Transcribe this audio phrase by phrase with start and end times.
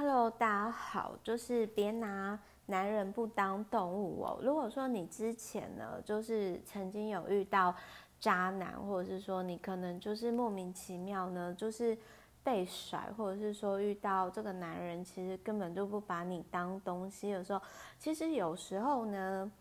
[0.00, 4.38] Hello，大家好，就是别拿男人不当动物哦。
[4.42, 7.74] 如果说你之前呢，就是曾经有遇到
[8.18, 11.94] 渣男，或者是说你可能就是莫名其妙呢，就是
[12.42, 17.60] 被甩，或者是说遇到这个男人其实根本就不把你当东西的时候，
[17.98, 19.52] 其实有时候呢，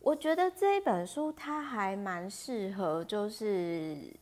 [0.00, 4.12] 我觉得这一本书它还蛮适合，就是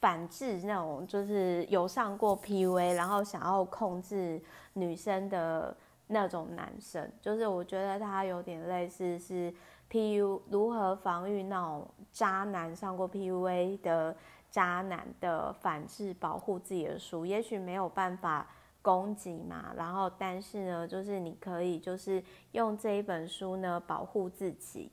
[0.00, 4.42] 反制那种就是有上过 PUA，然后想要控制。
[4.74, 5.76] 女生的
[6.06, 9.52] 那种男生，就是我觉得他有点类似是
[9.90, 14.16] PU 如何防御那种渣男上过 PUA 的
[14.48, 18.46] 渣男的反制保护自己的书，也许没有办法
[18.80, 24.92] 攻击嘛，然后但是呢，就是你可以就是用这一本书呢保护自己。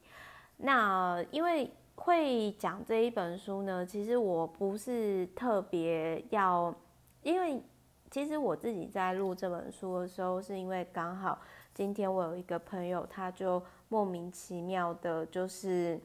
[0.57, 6.73] 那因为会讲这一本书呢，其实我不是特别要，
[7.21, 7.61] 因为。
[8.09, 11.37] 其实我自己在录这本书的时候，是因为刚好
[11.73, 15.99] 今天我有一个朋友，他就莫名其妙的，就是，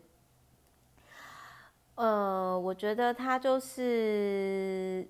[1.95, 5.06] 呃，我觉得他就是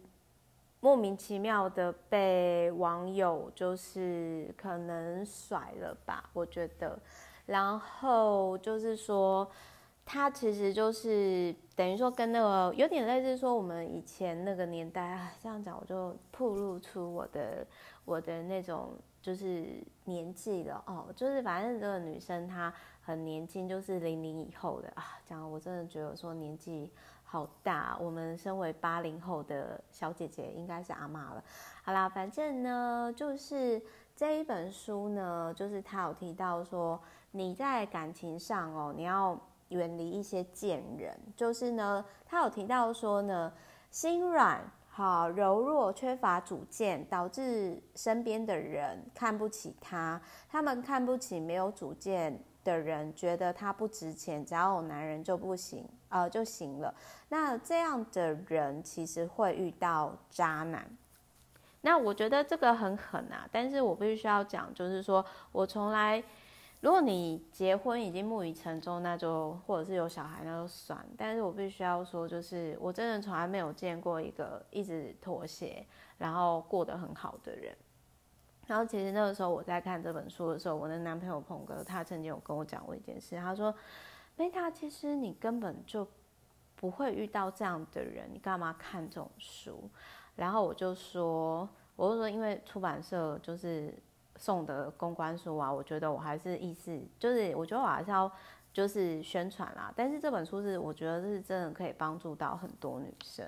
[0.81, 6.98] 莫名其妙的被网友就是可能甩了吧，我觉得，
[7.47, 9.51] 然后就是说。
[10.05, 17.67] 他其实就是等于说跟那个有点类似，说我们以前那个年代啊，这样讲我就暴露出我的
[18.05, 26.92] 我的那种就是年纪了哦，就是反正这个女生她很年轻，就是零零以后的啊，讲我真的觉得说年纪
[27.25, 31.42] 好大，我们身为八零后的小姐姐应该是阿嬷了。
[31.84, 33.80] 好啦，反正呢就是
[34.17, 39.41] 这一本书呢，就是他有提到说你在感情上哦，你要。
[39.73, 43.53] 远离一些贱人，就是呢，他有提到说呢，
[43.91, 50.20] 心软、好柔弱、缺乏主见，导致身边的人看不起他。
[50.48, 56.95] 他们看不起没有主见的人，觉得他不值钱，只要有男人就不行，呃，就行了。
[57.30, 60.86] 那这样的人其实会遇到渣男。
[61.80, 66.23] 那我觉得这个很狠啊，但是我必须要讲，就是说我从来。
[66.83, 70.98] 如果你结婚已经木已成舟，那就或者是有小孩，那就算。
[71.17, 75.87] 但是我必须要说，就是我真的从来没有见过一个一直妥协，
[76.19, 77.73] 然后过得很好的人。
[78.67, 83.73] 然后其实那个时候我在看这本书的时候，我的男朋友鹏哥他曾经有跟我讲过一件事，他说
[84.37, 86.05] ：“Meta，其实你根本就
[86.75, 89.89] 不会遇到这样的人，你干嘛看这种书？”
[90.35, 93.97] 然后我就说：“我就说，因为出版社就是。”
[94.42, 98.29] 送的公关书啊，我觉得我还是意思就是，我觉得我还是要
[98.73, 99.92] 就是宣传啦。
[99.95, 103.47] 但是这本书是我觉得是真的可以帮助到很多女生。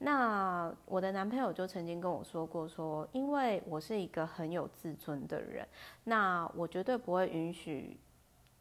[0.00, 5.66] 那我的男朋友就曾经跟我说过说，因为我是一个很有自尊的人，
[6.04, 7.98] 那我绝对不会允许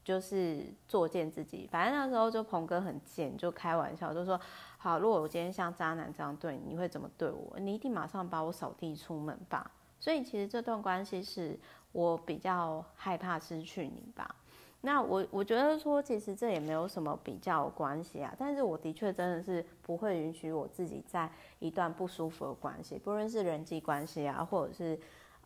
[0.05, 1.67] 就是作践自己。
[1.69, 4.39] 反正那时候就鹏哥很贱，就开玩笑就说，
[4.78, 7.59] 好，如果我今天像渣男这样对你，你会怎么对我？
[7.59, 9.69] 你一定马上把我扫地出门吧。
[10.00, 11.58] 所以其实这段关系是
[11.91, 14.35] 我比较害怕失去你吧。
[14.81, 18.34] 那我我觉得说，其实这也没有什么比较关系啊。
[18.38, 24.97] 但是我的确真的是不会允许我自己在一段不舒服的关系，不论是人际关系啊，或者是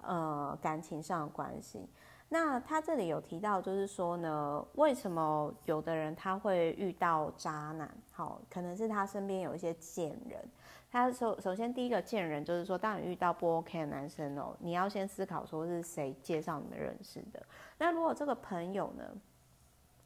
[0.02, 1.88] 呃感情上的关系。
[2.34, 7.94] 那他这里有提到，就是说呢，为什么有的人他会遇到渣男？
[8.09, 10.41] 好，可能是他身边有一些贱人。
[10.90, 17.46] 他首首先第一个贱人就是说，当你遇到不 OK 的男生哦，你要先思考说是谁介绍你们认识的。
[17.78, 19.03] 那如果这个朋友呢，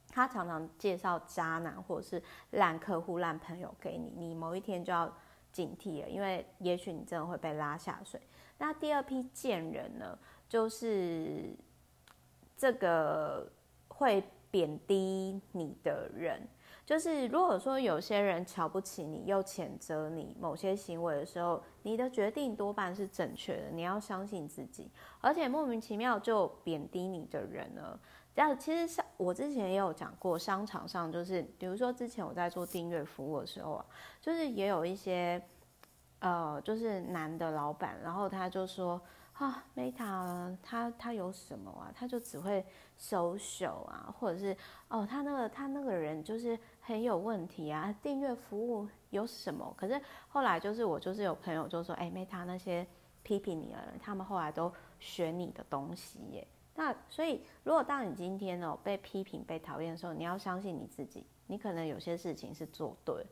[0.09, 2.19] 他常常介绍渣男或者是
[2.51, 5.15] 烂客户、烂朋友给你，你某一天就要
[5.51, 8.19] 警惕了，因为也许你真的会被拉下水。
[8.57, 10.17] 那第二批贱人呢，
[10.49, 11.55] 就是
[12.55, 13.51] 这个
[13.87, 16.47] 会贬低你的人。
[16.85, 23.71] 就是如果说有些人瞧不起你，又谴责你某些行为的时候，你的决定多半是正确的。
[23.71, 27.99] 你要相信自己，而且莫名其妙就贬低你的人呢，
[28.35, 33.85] 这样其实像我之前也有讲过，商场上就是，比如说之前我在做订阅服务的时候啊，
[34.21, 35.41] 就是也有一些
[36.19, 39.01] 呃，就是男的老板，然后他就说。
[39.37, 41.91] 啊，Meta，他他有什么啊？
[41.93, 42.65] 他就只会
[42.97, 44.55] 收手啊，或者是
[44.87, 47.93] 哦，他那个他那个人就是很有问题啊。
[48.01, 49.73] 订阅服务有什么？
[49.77, 52.87] 可是后来就是我就是有朋友就说，哎，Meta 那些
[53.23, 56.47] 批评你的人，他们后来都学你的东西耶。
[56.73, 63.25] 那所以，如果当你今天哦被批评、被讨厌的时候，你要相信你自己，你可能有些事情是做对，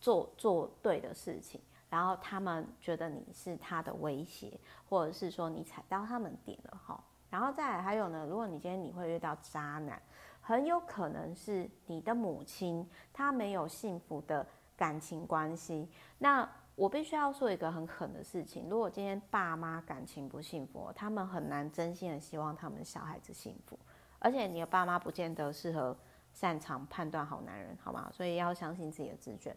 [0.00, 1.60] 做做对的事情。
[1.94, 4.58] 然后他们觉得你是他的威胁，
[4.88, 7.00] 或者是说你踩到他们点了哈。
[7.30, 10.02] 然后再还有呢，如果你今天你会遇到渣男，
[10.40, 14.44] 很有可能是你的母亲她没有幸福的
[14.76, 15.88] 感情关系。
[16.18, 23.78] 那我必须要说一个很狠的事情，如果今天爸妈感情不幸福，他们很难真心的希望他们小孩子幸福，
[24.18, 25.96] 而且你的爸妈不见得适合
[26.32, 28.10] 擅长判断好男人，好吗？
[28.12, 29.54] 所以要相信自己的直觉。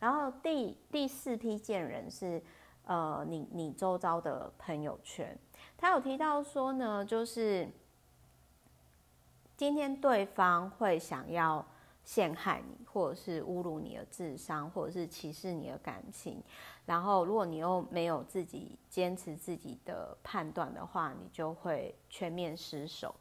[0.00, 2.42] 然后第第四批贱人是，
[2.84, 5.38] 呃，你你周遭的朋友圈，
[5.76, 7.68] 他有提到说呢，就是
[9.56, 11.64] 今天对方会想要。
[12.04, 16.42] 陷害你，或者是侮辱你的智商，或者是歧视你的感情。
[16.86, 23.14] 然后，如果你又没有自己坚持自己的判断的话，你就会全面失守。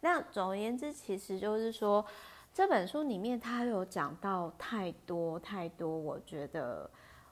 [0.00, 2.04] 那总而言之，其实就是说，
[2.52, 6.88] 这本书里面他有讲到太多太多，我觉得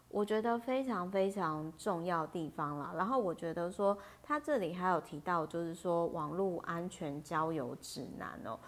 [0.09, 2.95] 我觉得非常非常重要地方了。
[2.97, 8.59] 然后，我觉得说他这里还有提到，就是说网络安全交友指南哦。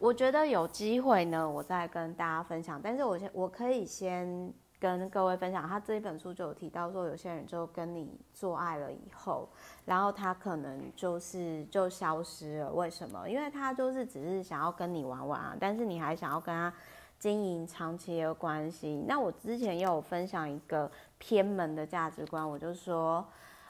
[0.00, 2.80] 我觉得有机会呢，我再跟大家分享。
[2.82, 9.48] 但是我先，我可以先跟各位分享，他这一本书就有提到说，有些人就跟你做爱了以后，
[9.84, 12.72] 然后他可能就是就消失了。
[12.72, 13.28] 为什么？
[13.28, 16.72] 因为他就是只是想要跟你玩玩啊，但是你还想要跟他
[17.18, 19.04] 经营长期的关系。
[19.06, 23.24] 那我之前也有分享一个偏门的价值观，我就说。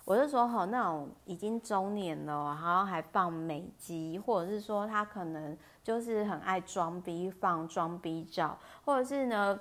[0.04, 9.61] 我就说，好那种已经中年了，然后还放美肌，或者是说他可能就是很爱装逼，放装逼照，或者是呢，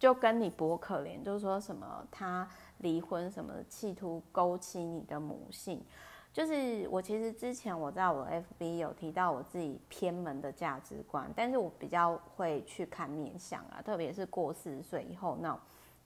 [0.00, 2.48] 就跟你博可怜，就是说什么他
[2.78, 5.80] 离婚什么，企图勾起你的母性。
[6.32, 8.26] 就是我其实之前我在我
[8.58, 15.56] FB 有提到我自己偏门的价值观，但是我比较会去看面相啊，特别是过四十岁以后那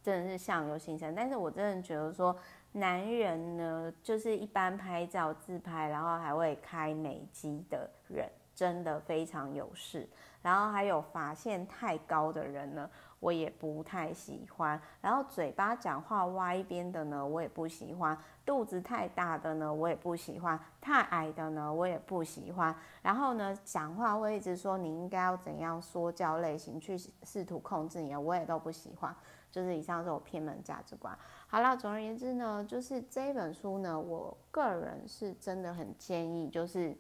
[0.03, 2.37] 真的是相由心生，但是我真的觉得说。
[2.77, 10.09] 男人呢，就是一般拍照自拍，然后还会开美肌的人，真的非常有事。
[10.43, 14.79] 然后还有发线太高的人呢，我也不太喜欢。
[15.01, 18.17] 然后嘴巴讲话歪边的呢，我也不喜欢。
[18.45, 20.61] 肚子太大的呢，我也不喜欢。
[20.83, 22.77] 太矮的呢，我也不喜欢。
[23.01, 29.17] 然后呢，讲话会一直说你应该要怎样说教类型去试图控制你，我也都不喜欢。
[29.51, 31.17] 就是以上是我偏门价值观。
[31.47, 36.95] 好了，总而言之呢，就是这本书呢，我个人是真的很建议，就是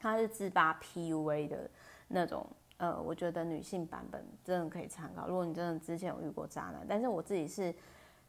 [0.00, 1.70] 它是自拔 PUA 的
[2.08, 2.46] 那种，
[2.78, 5.28] 呃，我觉得女性版本真的可以参考。
[5.28, 7.72] 如果你真的之前有遇过渣男，但是我自己是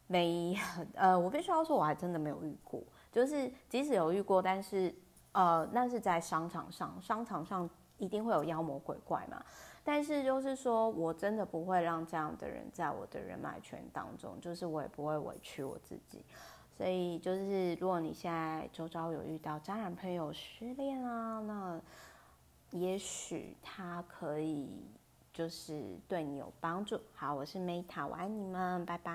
[0.07, 0.55] 没，
[0.93, 2.83] 呃，我必须要说，我还真的没有遇过。
[3.11, 4.93] 就是即使有遇过，但是
[5.31, 9.41] 呃，那是在商场上，商场上一定会有妖魔鬼怪嘛。
[9.83, 16.23] 但是就是说，我真的不会让这样的人在我的人脉圈当中，就是我也不会委屈我自己。
[16.77, 21.79] 所以就是，如果你现在周遭有遇到渣男朋友失恋啊，那
[22.71, 24.83] 也许他可以
[25.31, 26.99] 就是对你有帮助。
[27.13, 29.11] 好，我是 Meta，我爱你们，拜拜。